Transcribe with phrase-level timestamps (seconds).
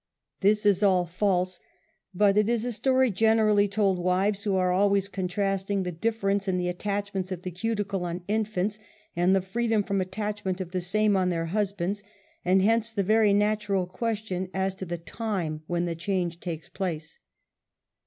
[0.39, 1.59] This is all false,
[2.11, 6.47] but is a story gener ally told wives who are always contrasting the dif ference
[6.47, 8.79] in the attachments of the cuticle on infants
[9.15, 12.01] and the freedom from attachment of the same on their husbands,
[12.43, 17.19] and hence the very natural question as to the time when, the change takes place.